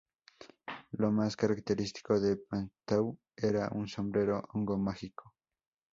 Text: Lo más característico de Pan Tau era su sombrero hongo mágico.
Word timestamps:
Lo 0.93 1.11
más 1.11 1.35
característico 1.37 2.19
de 2.19 2.35
Pan 2.35 2.71
Tau 2.85 3.19
era 3.37 3.69
su 3.69 3.85
sombrero 3.87 4.41
hongo 4.51 4.75
mágico. 4.75 5.35